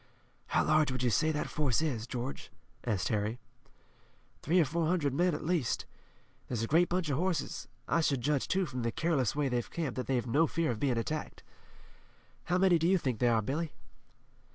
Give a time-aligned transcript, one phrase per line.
[0.47, 2.49] "How large would you say that force is, George?"
[2.85, 3.37] asked Harry.
[4.41, 5.85] "Three or four hundred men at least.
[6.47, 7.67] There's a great bunch of horses.
[7.87, 10.79] I should judge, too, from the careless way they've camped, that they've no fear of
[10.79, 11.43] being attacked.
[12.45, 13.73] How many do you think they are, Billy?"